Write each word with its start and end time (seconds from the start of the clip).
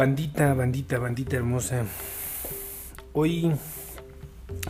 Bandita, 0.00 0.54
bandita, 0.54 0.98
bandita 0.98 1.36
hermosa. 1.36 1.84
Hoy 3.12 3.52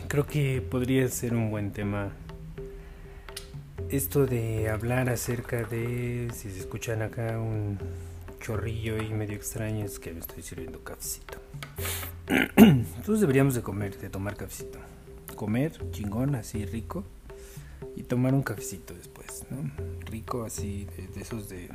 creo 0.09 0.27
que 0.27 0.59
podría 0.61 1.07
ser 1.07 1.33
un 1.33 1.49
buen 1.49 1.71
tema 1.71 2.11
esto 3.87 4.25
de 4.25 4.67
hablar 4.67 5.09
acerca 5.09 5.63
de, 5.63 6.29
si 6.33 6.51
se 6.51 6.59
escuchan 6.59 7.01
acá 7.01 7.39
un 7.39 7.79
chorrillo 8.41 9.01
y 9.01 9.07
medio 9.13 9.37
extraño, 9.37 9.85
es 9.85 9.99
que 9.99 10.11
me 10.11 10.19
estoy 10.19 10.43
sirviendo 10.43 10.83
cafecito. 10.83 11.37
Entonces 12.57 13.21
deberíamos 13.21 13.55
de 13.55 13.61
comer, 13.61 13.97
de 13.97 14.09
tomar 14.09 14.35
cafecito. 14.35 14.79
Comer 15.37 15.91
chingón, 15.91 16.35
así 16.35 16.65
rico, 16.65 17.05
y 17.95 18.03
tomar 18.03 18.33
un 18.33 18.43
cafecito 18.43 18.93
después, 18.93 19.45
¿no? 19.49 19.71
Rico, 20.07 20.43
así, 20.43 20.89
de 21.15 21.21
esos 21.21 21.47
de 21.47 21.69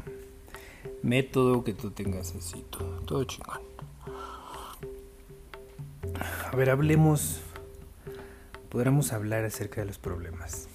método 1.03 1.65
que 1.65 1.73
tú 1.73 1.91
tengas 1.91 2.35
así, 2.35 2.65
todo, 3.07 3.25
chingón. 3.25 3.61
A 6.51 6.57
ver, 6.57 6.71
hablemos, 6.71 7.41
podremos 8.69 9.13
hablar 9.13 9.45
acerca 9.45 9.81
de 9.81 9.87
los 9.87 9.99
problemas. 9.99 10.69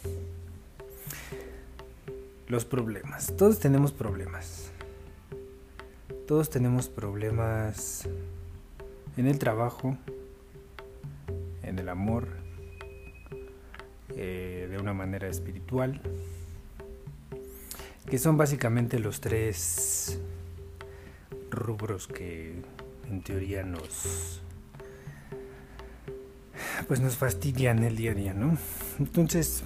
Los 2.47 2.65
problemas, 2.65 3.33
todos 3.37 3.59
tenemos 3.59 3.91
problemas. 3.91 4.71
Todos 6.27 6.49
tenemos 6.49 6.87
problemas 6.87 8.07
en 9.17 9.27
el 9.27 9.39
trabajo, 9.39 9.97
en 11.63 11.79
el 11.79 11.89
amor, 11.89 12.27
eh, 14.15 14.67
de 14.69 14.77
una 14.77 14.93
manera 14.93 15.27
espiritual, 15.27 16.01
que 18.11 18.19
son 18.19 18.35
básicamente 18.35 18.99
los 18.99 19.21
tres 19.21 20.19
rubros 21.49 22.07
que 22.07 22.61
en 23.09 23.21
teoría 23.21 23.63
nos 23.63 24.41
pues 26.89 26.99
nos 26.99 27.15
fastidian 27.15 27.85
el 27.85 27.95
día 27.95 28.11
a 28.11 28.13
día, 28.13 28.33
¿no? 28.33 28.57
Entonces, 28.99 29.63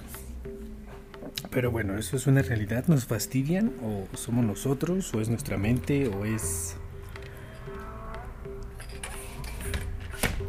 pero 1.50 1.72
bueno, 1.72 1.98
eso 1.98 2.16
es 2.16 2.28
una 2.28 2.40
realidad, 2.40 2.84
nos 2.86 3.06
fastidian 3.06 3.72
o 3.82 4.06
somos 4.16 4.44
nosotros 4.44 5.12
o 5.12 5.20
es 5.20 5.28
nuestra 5.28 5.56
mente 5.56 6.06
o 6.06 6.24
es 6.24 6.76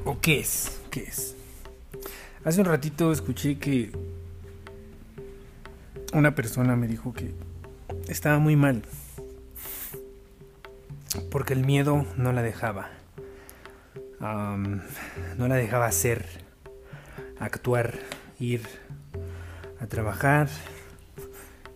o 0.05 0.21
qué 0.21 0.41
es, 0.41 0.79
qué 0.91 1.01
es. 1.01 1.35
Hace 2.45 2.59
un 2.61 2.67
ratito 2.67 3.11
escuché 3.11 3.57
que 3.57 3.91
una 6.13 6.35
persona 6.35 6.75
me 6.75 6.87
dijo 6.87 7.11
que 7.11 7.46
estaba 8.07 8.39
muy 8.39 8.55
mal. 8.55 8.83
Porque 11.31 11.53
el 11.53 11.65
miedo 11.65 12.05
no 12.15 12.31
la 12.33 12.41
dejaba. 12.41 12.89
no 14.19 15.47
la 15.47 15.55
dejaba 15.55 15.85
hacer, 15.87 16.25
actuar, 17.39 17.99
ir 18.39 18.63
a 19.79 19.87
trabajar. 19.87 20.49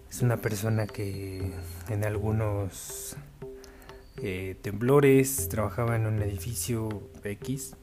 Es 0.10 0.22
una 0.22 0.38
persona 0.38 0.88
que 0.88 1.54
en 1.90 2.06
algunos 2.06 3.16
eh, 4.18 4.56
temblores 4.62 5.50
trabajaba 5.50 5.96
en 5.96 6.06
un 6.06 6.22
edificio 6.22 7.10
X. 7.24 7.76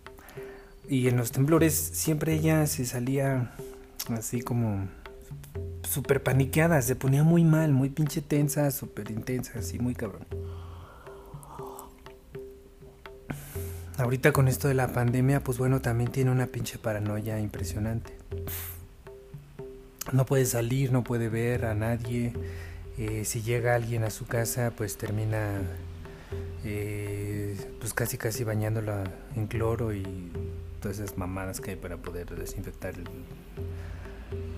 Y 0.88 1.08
en 1.08 1.16
los 1.16 1.32
temblores 1.32 1.74
siempre 1.74 2.34
ella 2.34 2.66
se 2.66 2.86
salía 2.86 3.52
así 4.10 4.40
como 4.40 4.88
súper 5.88 6.22
paniqueada, 6.22 6.80
se 6.82 6.94
ponía 6.94 7.24
muy 7.24 7.44
mal, 7.44 7.72
muy 7.72 7.88
pinche 7.88 8.20
tensa, 8.20 8.70
súper 8.70 9.10
intensa, 9.10 9.58
así, 9.58 9.78
muy 9.78 9.94
cabrón. 9.94 10.26
Ahorita 13.96 14.32
con 14.32 14.46
esto 14.46 14.68
de 14.68 14.74
la 14.74 14.92
pandemia, 14.92 15.42
pues 15.42 15.58
bueno, 15.58 15.80
también 15.80 16.12
tiene 16.12 16.30
una 16.30 16.46
pinche 16.46 16.78
paranoia 16.78 17.40
impresionante. 17.40 18.12
No 20.12 20.24
puede 20.24 20.44
salir, 20.44 20.92
no 20.92 21.02
puede 21.02 21.28
ver 21.28 21.64
a 21.64 21.74
nadie. 21.74 22.32
Eh, 22.96 23.24
si 23.24 23.42
llega 23.42 23.74
alguien 23.74 24.04
a 24.04 24.10
su 24.10 24.26
casa, 24.26 24.72
pues 24.76 24.96
termina 24.96 25.62
eh, 26.64 27.56
pues 27.80 27.92
casi 27.92 28.18
casi 28.18 28.44
bañándola 28.44 29.04
en 29.34 29.46
cloro 29.46 29.92
y 29.92 30.04
todas 30.80 30.98
esas 30.98 31.18
mamadas 31.18 31.60
que 31.60 31.72
hay 31.72 31.76
para 31.76 31.96
poder 31.96 32.36
desinfectar 32.36 32.94
el, 32.94 33.04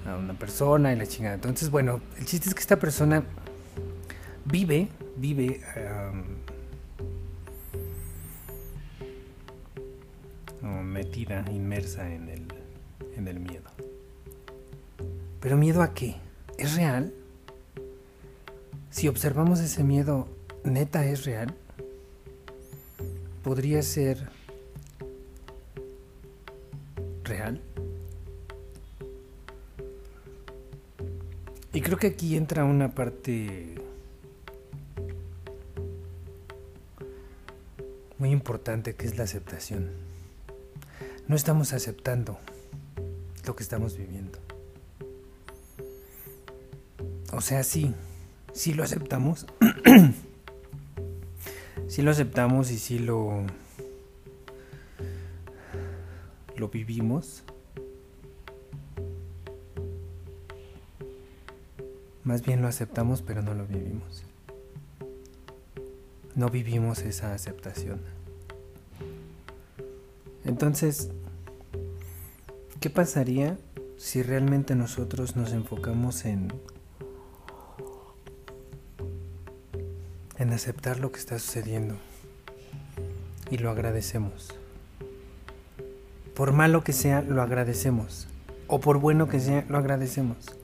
a 0.07 0.17
una 0.17 0.35
persona 0.35 0.93
y 0.93 0.97
la 0.97 1.07
chingada. 1.07 1.35
Entonces, 1.35 1.71
bueno, 1.71 2.01
el 2.19 2.27
chiste 2.27 2.49
es 2.49 2.55
que 2.55 2.61
esta 2.61 2.79
persona 2.79 3.23
vive, 4.45 4.89
vive 5.17 5.61
metida, 10.91 11.45
inmersa 11.51 12.13
en 12.13 12.29
el, 12.29 12.47
en 13.17 13.29
el 13.29 13.41
miedo. 13.41 13.71
Pero 15.41 15.57
miedo 15.57 15.83
a 15.83 15.95
qué? 15.95 16.17
¿Es 16.59 16.77
real? 16.77 17.15
Si 18.91 19.09
observamos 19.09 19.61
ese 19.61 19.83
miedo, 19.83 20.29
neta 20.65 21.07
es 21.07 21.25
real. 21.25 21.55
Podría 23.43 23.83
ser 23.83 24.29
real. 27.25 27.63
Creo 31.91 31.99
que 31.99 32.07
aquí 32.07 32.37
entra 32.37 32.65
una 32.65 32.95
parte 32.95 33.75
muy 38.17 38.31
importante 38.31 38.95
que 38.95 39.07
es 39.07 39.19
la 39.19 39.25
aceptación. 39.25 39.91
No 41.27 41.35
estamos 41.35 41.73
aceptando 41.73 42.39
lo 43.45 43.57
que 43.57 43.65
estamos 43.65 43.97
viviendo. 43.97 44.39
O 47.33 47.41
sea, 47.41 47.65
sí, 47.65 47.93
sí 48.53 48.73
lo 48.73 48.85
aceptamos. 48.85 49.49
sí 51.89 52.03
lo 52.03 52.13
aceptamos 52.13 52.71
y 52.71 52.79
sí 52.79 53.01
lo 53.01 53.45
lo 56.55 56.69
vivimos. 56.69 57.43
Más 62.31 62.43
bien 62.43 62.63
lo 62.63 62.69
aceptamos 62.69 63.23
pero 63.23 63.43
no 63.43 63.55
lo 63.55 63.67
vivimos. 63.67 64.23
No 66.37 66.49
vivimos 66.49 67.01
esa 67.01 67.35
aceptación. 67.35 68.01
Entonces, 70.45 71.11
¿qué 72.79 72.89
pasaría 72.89 73.59
si 73.97 74.23
realmente 74.23 74.77
nosotros 74.77 75.35
nos 75.35 75.53
enfocamos 75.53 76.25
en 76.25 76.53
en 80.39 80.53
aceptar 80.53 81.01
lo 81.01 81.11
que 81.11 81.19
está 81.19 81.37
sucediendo 81.41 81.97
y 83.51 83.59
lo 83.59 83.71
agradecemos? 83.71 84.55
Por 86.37 86.53
malo 86.53 86.85
que 86.85 86.93
sea, 86.93 87.23
lo 87.23 87.43
agradecemos. 87.43 88.29
O 88.69 88.79
por 88.79 88.99
bueno 88.99 89.27
que 89.27 89.41
sea, 89.41 89.65
lo 89.69 89.79
agradecemos. 89.79 90.60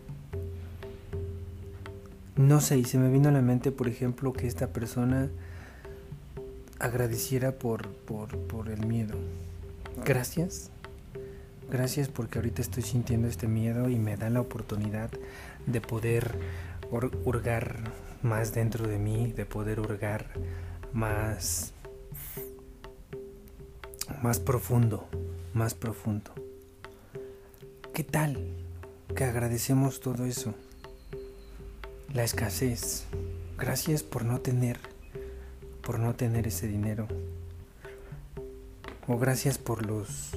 No 2.36 2.60
sé, 2.60 2.78
y 2.78 2.84
se 2.84 2.98
me 2.98 3.10
vino 3.10 3.30
a 3.30 3.32
la 3.32 3.41
mente, 3.41 3.72
por 3.72 3.88
ejemplo, 3.88 4.34
que 4.34 4.47
esta 4.47 4.69
persona 4.69 5.30
agradeciera 6.78 7.52
por, 7.52 7.88
por, 7.88 8.69
el 8.69 8.86
miedo. 8.86 9.14
Gracias. 10.04 10.70
Gracias 11.70 12.08
porque 12.08 12.38
ahorita 12.38 12.60
estoy 12.60 12.82
sintiendo 12.82 13.26
este 13.26 13.48
miedo 13.48 13.88
y 13.88 13.98
me 13.98 14.16
da 14.16 14.28
la 14.28 14.42
oportunidad 14.42 15.10
de 15.66 15.80
poder 15.80 16.38
hurgar 17.24 17.91
más 18.22 18.53
dentro 18.53 18.86
de 18.86 18.98
mí, 18.98 19.32
de 19.32 19.47
poder 19.47 19.80
hurgar 19.80 20.26
más 20.92 21.72
más 24.22 24.38
profundo, 24.38 25.06
más 25.54 25.74
profundo. 25.74 26.33
¿Qué 27.92 28.04
tal 28.04 28.38
que 29.15 29.24
agradecemos 29.24 30.00
todo 30.00 30.24
eso? 30.24 30.54
La 32.12 32.24
escasez. 32.24 33.04
Gracias 33.58 34.03
por 34.03 34.24
no 34.24 34.41
tener, 34.41 34.78
por 35.82 35.98
no 35.98 36.14
tener 36.14 36.47
ese 36.47 36.66
dinero. 36.66 37.06
O 39.08 39.18
gracias 39.18 39.58
por 39.58 39.86
los 39.86 40.32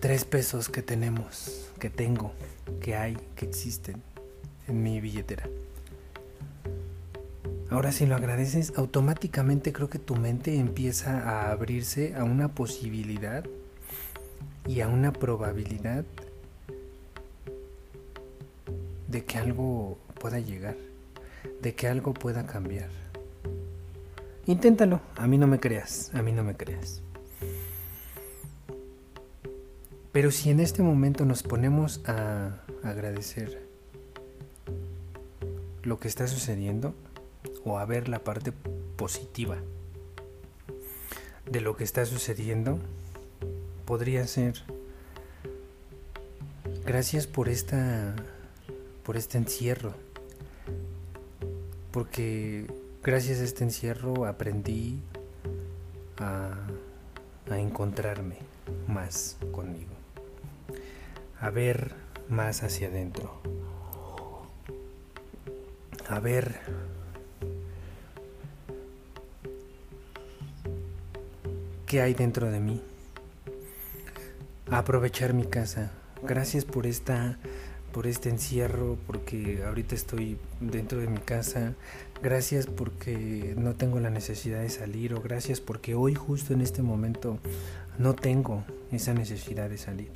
tres 0.00 0.24
pesos 0.24 0.68
que 0.68 0.82
tenemos, 0.82 1.70
que 1.78 1.90
tengo, 1.90 2.32
que 2.80 2.96
hay, 2.96 3.16
que 3.36 3.46
existen 3.46 4.02
en 4.66 4.82
mi 4.82 5.00
billetera. 5.00 5.48
Ahora 7.70 7.92
si 7.92 8.06
lo 8.06 8.16
agradeces, 8.16 8.72
automáticamente 8.76 9.72
creo 9.72 9.90
que 9.90 9.98
tu 9.98 10.16
mente 10.16 10.54
empieza 10.56 11.20
a 11.28 11.50
abrirse 11.50 12.14
a 12.16 12.24
una 12.24 12.48
posibilidad 12.48 13.44
y 14.66 14.80
a 14.80 14.88
una 14.88 15.12
probabilidad 15.12 16.04
de 19.08 19.24
que 19.24 19.38
algo 19.38 19.98
pueda 20.18 20.38
llegar, 20.40 20.76
de 21.62 21.74
que 21.74 21.88
algo 21.88 22.14
pueda 22.14 22.46
cambiar. 22.46 22.90
Inténtalo, 24.46 25.00
a 25.16 25.26
mí 25.26 25.38
no 25.38 25.46
me 25.46 25.60
creas, 25.60 26.10
a 26.14 26.22
mí 26.22 26.32
no 26.32 26.42
me 26.42 26.56
creas. 26.56 27.02
Pero 30.12 30.30
si 30.30 30.50
en 30.50 30.60
este 30.60 30.82
momento 30.82 31.24
nos 31.24 31.42
ponemos 31.42 32.00
a 32.06 32.62
agradecer 32.82 33.62
lo 35.82 35.98
que 35.98 36.08
está 36.08 36.26
sucediendo 36.26 36.94
o 37.64 37.78
a 37.78 37.84
ver 37.84 38.08
la 38.08 38.20
parte 38.20 38.52
positiva 38.96 39.58
de 41.50 41.60
lo 41.60 41.76
que 41.76 41.84
está 41.84 42.04
sucediendo, 42.04 42.78
podría 43.84 44.26
ser 44.26 44.62
gracias 46.84 47.26
por 47.26 47.48
esta 47.48 48.16
por 49.04 49.16
este 49.16 49.38
encierro. 49.38 50.07
Porque 51.90 52.66
gracias 53.02 53.40
a 53.40 53.44
este 53.44 53.64
encierro 53.64 54.26
aprendí 54.26 55.00
a, 56.18 56.54
encontrarme 57.50 58.36
más 58.86 59.38
conmigo, 59.52 59.92
a 61.40 61.48
ver 61.50 61.94
más 62.28 62.62
hacia 62.62 62.88
adentro, 62.88 63.40
a 66.08 66.20
ver 66.20 66.60
qué 71.86 72.02
hay 72.02 72.12
dentro 72.12 72.50
de 72.50 72.60
mí, 72.60 72.82
a 74.70 74.78
aprovechar 74.78 75.32
mi 75.32 75.44
casa. 75.44 75.90
Gracias 76.22 76.66
por 76.66 76.86
esta 76.86 77.38
por 77.92 78.06
este 78.06 78.28
encierro, 78.28 78.96
porque 79.06 79.62
ahorita 79.66 79.94
estoy 79.94 80.38
dentro 80.60 80.98
de 80.98 81.08
mi 81.08 81.18
casa. 81.18 81.74
Gracias 82.22 82.66
porque 82.66 83.54
no 83.56 83.74
tengo 83.74 84.00
la 84.00 84.10
necesidad 84.10 84.60
de 84.60 84.70
salir 84.70 85.14
o 85.14 85.20
gracias 85.20 85.60
porque 85.60 85.94
hoy 85.94 86.14
justo 86.14 86.52
en 86.52 86.60
este 86.60 86.82
momento 86.82 87.38
no 87.98 88.14
tengo 88.14 88.64
esa 88.92 89.14
necesidad 89.14 89.70
de 89.70 89.78
salir. 89.78 90.10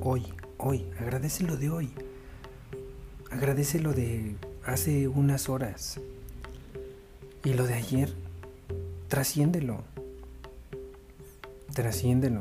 Hoy, 0.00 0.24
hoy, 0.58 0.86
agradece 1.00 1.44
lo 1.44 1.56
de 1.56 1.70
hoy. 1.70 1.90
Agradece 3.30 3.80
lo 3.80 3.92
de 3.92 4.36
hace 4.64 5.08
unas 5.08 5.48
horas. 5.48 6.00
Y 7.44 7.54
lo 7.54 7.66
de 7.66 7.74
ayer, 7.74 8.12
trasciéndelo. 9.08 9.84
Trasciéndelo. 11.72 12.40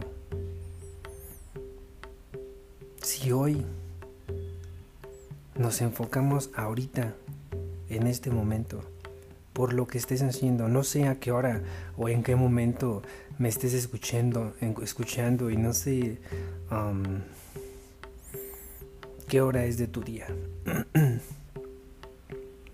Si 3.02 3.32
hoy 3.32 3.64
nos 5.58 5.82
enfocamos 5.82 6.50
ahorita, 6.56 7.16
en 7.90 8.08
este 8.08 8.30
momento, 8.30 8.82
por 9.54 9.74
lo 9.74 9.88
que 9.88 9.98
estés 9.98 10.22
haciendo. 10.22 10.68
No 10.68 10.84
sé 10.84 11.08
a 11.08 11.20
qué 11.20 11.32
hora 11.32 11.62
o 11.98 12.10
en 12.10 12.24
qué 12.24 12.36
momento 12.36 13.02
me 13.38 13.50
estés 13.50 13.74
escuchando, 13.74 14.54
escuchando 14.84 15.50
y 15.50 15.58
no 15.58 15.74
sé 15.74 16.20
um, 16.72 17.22
qué 19.28 19.42
hora 19.42 19.66
es 19.66 19.78
de 19.78 19.88
tu 19.88 20.02
día. 20.02 20.28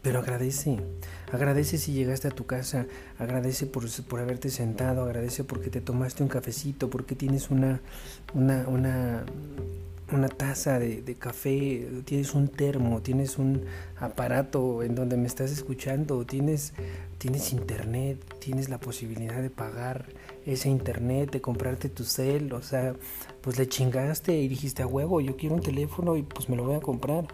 Pero 0.01 0.17
agradece, 0.17 0.79
agradece 1.31 1.77
si 1.77 1.93
llegaste 1.93 2.27
a 2.27 2.31
tu 2.31 2.47
casa, 2.47 2.87
agradece 3.19 3.67
por, 3.67 3.83
por 4.05 4.19
haberte 4.19 4.49
sentado, 4.49 5.03
agradece 5.03 5.43
porque 5.43 5.69
te 5.69 5.79
tomaste 5.79 6.23
un 6.23 6.29
cafecito, 6.29 6.89
porque 6.89 7.13
tienes 7.13 7.51
una, 7.51 7.81
una, 8.33 8.67
una 8.67 9.23
una 10.11 10.29
taza 10.29 10.79
de, 10.79 11.15
café, 11.15 11.87
tienes 12.05 12.33
un 12.33 12.47
termo, 12.47 13.01
tienes 13.01 13.37
un 13.37 13.65
aparato 13.97 14.83
en 14.83 14.95
donde 14.95 15.17
me 15.17 15.27
estás 15.27 15.51
escuchando, 15.51 16.25
tienes, 16.25 16.73
tienes 17.17 17.53
internet, 17.53 18.17
tienes 18.39 18.69
la 18.69 18.79
posibilidad 18.79 19.41
de 19.41 19.49
pagar 19.49 20.05
ese 20.45 20.69
internet, 20.69 21.31
de 21.31 21.41
comprarte 21.41 21.89
tu 21.89 22.03
cel, 22.03 22.51
o 22.53 22.61
sea, 22.61 22.95
pues 23.41 23.57
le 23.57 23.67
chingaste 23.67 24.37
y 24.37 24.47
dijiste 24.47 24.83
a 24.83 24.87
huevo, 24.87 25.21
yo 25.21 25.37
quiero 25.37 25.55
un 25.55 25.61
teléfono 25.61 26.15
y 26.17 26.23
pues 26.23 26.49
me 26.49 26.55
lo 26.55 26.63
voy 26.63 26.75
a 26.75 26.81
comprar. 26.81 27.27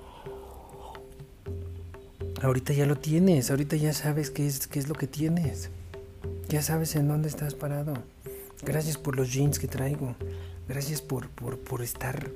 Ahorita 2.42 2.74
ya 2.74 2.86
lo 2.86 2.98
tienes, 2.98 3.50
ahorita 3.50 3.76
ya 3.78 3.94
sabes 3.94 4.30
qué 4.30 4.46
es, 4.46 4.68
qué 4.68 4.80
es 4.80 4.88
lo 4.88 4.96
que 4.96 5.08
tienes. 5.08 5.70
Ya 6.50 6.62
sabes 6.62 6.96
en 6.96 7.08
dónde 7.08 7.28
estás 7.30 7.56
parado. 7.56 7.94
Gracias 8.64 8.98
por 8.98 9.16
los 9.16 9.34
jeans 9.34 9.60
que 9.60 9.68
traigo. 9.68 10.16
Gracias 10.68 11.02
por, 11.02 11.30
por, 11.30 11.58
por 11.58 11.82
estar 11.82 12.30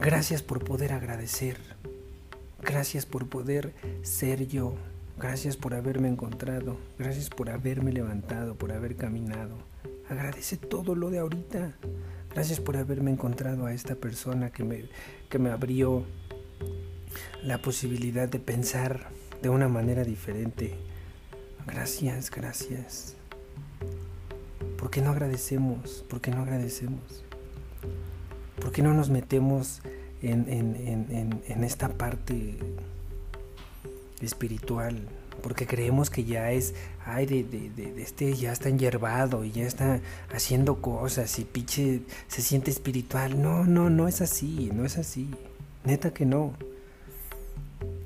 Gracias 0.00 0.42
por 0.42 0.64
poder 0.64 0.92
agradecer. 0.92 1.56
Gracias 2.62 3.06
por 3.06 3.28
poder 3.28 3.74
ser 4.02 4.46
yo. 4.46 4.74
Gracias 5.18 5.56
por 5.56 5.74
haberme 5.74 6.08
encontrado. 6.08 6.76
Gracias 6.98 7.30
por 7.30 7.50
haberme 7.50 7.92
levantado, 7.92 8.54
por 8.56 8.72
haber 8.72 8.96
caminado. 8.96 9.56
Agradece 10.08 10.56
todo 10.56 10.94
lo 10.94 11.10
de 11.10 11.18
ahorita. 11.18 11.72
Gracias 12.32 12.60
por 12.60 12.76
haberme 12.76 13.10
encontrado 13.10 13.66
a 13.66 13.72
esta 13.72 13.94
persona 13.94 14.50
que 14.50 14.64
me, 14.64 14.84
que 15.30 15.38
me 15.38 15.50
abrió 15.50 16.04
la 17.42 17.58
posibilidad 17.58 18.28
de 18.28 18.40
pensar 18.40 19.08
de 19.40 19.48
una 19.48 19.68
manera 19.68 20.04
diferente. 20.04 20.74
Gracias, 21.66 22.30
gracias. 22.30 23.14
¿Por 24.78 24.90
qué 24.90 25.00
no 25.00 25.10
agradecemos? 25.10 26.04
¿Por 26.08 26.20
qué 26.20 26.30
no 26.30 26.42
agradecemos? 26.42 27.24
¿Por 28.64 28.72
qué 28.72 28.80
no 28.80 28.94
nos 28.94 29.10
metemos 29.10 29.82
en, 30.22 31.42
esta 31.64 31.90
parte 31.90 32.56
espiritual? 34.22 35.06
Porque 35.42 35.66
creemos 35.66 36.08
que 36.08 36.24
ya 36.24 36.50
es, 36.50 36.72
ay, 37.04 37.26
de, 37.26 37.94
este 37.98 38.32
ya 38.32 38.52
está 38.52 38.70
enyerbado 38.70 39.44
y 39.44 39.52
ya 39.52 39.66
está 39.66 40.00
haciendo 40.34 40.80
cosas 40.80 41.38
y 41.38 41.44
pinche 41.44 42.00
se 42.26 42.40
siente 42.40 42.70
espiritual. 42.70 43.42
No, 43.42 43.64
no, 43.66 43.90
no 43.90 44.08
es 44.08 44.22
así, 44.22 44.70
no 44.72 44.86
es 44.86 44.96
así. 44.96 45.28
Neta 45.84 46.14
que 46.14 46.24
no. 46.24 46.54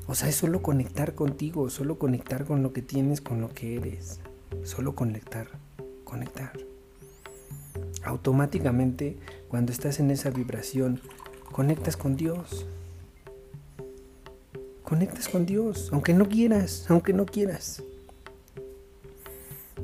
O 0.08 0.16
sea, 0.16 0.28
es 0.28 0.34
solo 0.34 0.60
conectar 0.60 1.14
contigo, 1.14 1.70
solo 1.70 2.00
conectar 2.00 2.46
con 2.46 2.64
lo 2.64 2.72
que 2.72 2.82
tienes, 2.82 3.20
con 3.20 3.40
lo 3.40 3.54
que 3.54 3.76
eres. 3.76 4.18
Solo 4.64 4.96
conectar, 4.96 5.46
conectar 6.02 6.50
automáticamente 8.04 9.16
cuando 9.48 9.72
estás 9.72 9.98
en 9.98 10.10
esa 10.10 10.30
vibración, 10.30 11.00
conectas 11.52 11.96
con 11.96 12.16
Dios. 12.16 12.66
Conectas 14.82 15.28
con 15.28 15.46
Dios, 15.46 15.90
aunque 15.92 16.14
no 16.14 16.28
quieras, 16.28 16.86
aunque 16.88 17.12
no 17.12 17.26
quieras. 17.26 17.82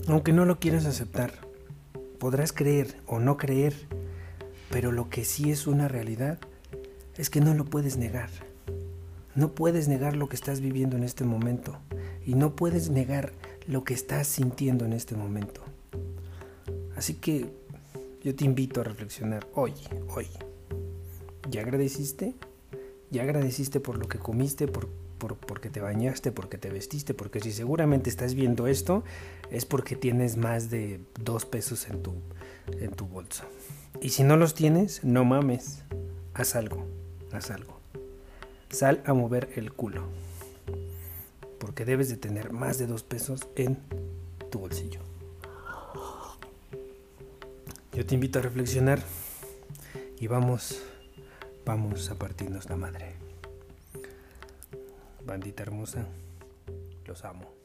Aunque 0.07 0.33
no 0.33 0.45
lo 0.45 0.59
quieras 0.59 0.87
aceptar. 0.87 1.33
Podrás 2.19 2.53
creer 2.53 2.97
o 3.07 3.21
no 3.21 3.37
creer, 3.37 3.75
pero 4.71 4.93
lo 4.93 5.11
que 5.11 5.25
sí 5.25 5.51
es 5.51 5.67
una 5.67 5.89
realidad 5.89 6.39
es 7.17 7.31
que 7.31 7.41
no 7.41 7.55
lo 7.55 7.65
puedes 7.65 7.97
negar. 7.97 8.31
No 9.35 9.53
puedes 9.53 9.89
negar 9.89 10.17
lo 10.17 10.29
que 10.29 10.37
estás 10.37 10.61
viviendo 10.61 10.97
en 10.97 11.05
este 11.05 11.25
momento 11.25 11.79
y 12.25 12.35
no 12.35 12.55
puedes 12.55 12.89
negar 12.91 13.33
lo 13.67 13.85
que 13.85 13.95
estás 13.95 14.27
sintiendo 14.27 14.85
en 14.85 14.93
este 14.93 15.17
momento. 15.17 15.61
Así 16.97 17.15
que 17.15 17.51
yo 18.25 18.35
te 18.35 18.47
invito 18.47 18.81
a 18.81 18.85
reflexionar 18.85 19.47
hoy, 19.55 19.75
hoy. 20.17 20.27
¿Ya 21.51 21.61
agradeciste? 21.61 22.35
¿Ya 23.11 23.23
agradeciste 23.23 23.81
por 23.81 23.99
lo 23.99 24.09
que 24.09 24.19
comiste, 24.19 24.67
por, 24.67 24.89
por, 25.19 25.37
porque 25.37 25.69
te 25.69 25.83
bañaste, 25.83 26.33
porque 26.33 26.57
te 26.57 26.71
vestiste? 26.71 27.13
Porque 27.13 27.41
si 27.41 27.53
seguramente 27.53 28.09
estás 28.09 28.35
viendo 28.35 28.67
esto, 28.67 29.05
es 29.51 29.67
porque 29.67 29.95
tienes 29.95 30.39
más 30.39 30.71
de 30.71 31.01
dos 31.21 31.45
pesos 31.45 31.87
en 31.91 32.03
tu, 32.03 32.15
en 32.81 32.93
tu 32.93 33.05
bolso. 33.05 33.45
Y 34.01 34.09
si 34.09 34.25
no 34.25 34.39
los 34.39 34.55
tienes, 34.55 35.05
no 35.05 35.27
mames. 35.27 35.83
Haz 36.33 36.57
algo, 36.57 36.87
haz 37.31 37.51
algo. 37.51 37.79
Sal 38.71 39.03
a 39.05 39.13
mover 39.13 39.51
el 39.57 39.71
culo. 39.75 40.03
Porque 41.59 41.85
debes 41.85 42.09
de 42.09 42.17
tener 42.17 42.53
más 42.53 42.79
de 42.79 42.87
dos 42.87 43.03
pesos 43.03 43.47
en 43.55 43.79
tu 44.51 44.61
bolsillo. 44.61 45.04
Yo 47.95 48.05
te 48.05 48.17
invito 48.17 48.41
a 48.41 48.43
reflexionar 48.43 49.01
y 50.19 50.27
vamos, 50.27 50.83
vamos 51.65 52.11
a 52.11 52.19
partirnos 52.19 52.69
la 52.69 52.75
madre. 52.75 53.15
Bandita 55.25 55.63
hermosa, 55.63 56.05
los 57.07 57.25
amo. 57.25 57.64